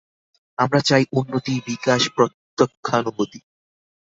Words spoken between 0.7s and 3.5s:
চাই উন্নতি, বিকাশ, প্রত্যক্ষানুভূতি।